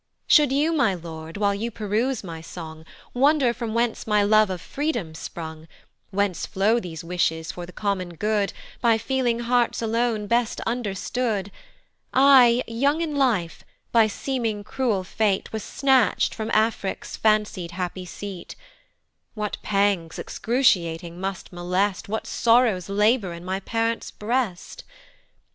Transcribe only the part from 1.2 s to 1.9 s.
while you